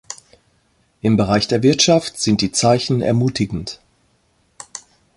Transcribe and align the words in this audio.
Im 1.03 1.15
Bereich 1.15 1.47
der 1.47 1.61
Wirtschaft 1.61 2.17
sind 2.19 2.41
die 2.41 2.51
Zeichen 2.51 3.03
ermutigend. 3.03 3.79